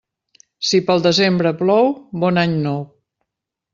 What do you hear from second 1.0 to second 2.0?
desembre plou,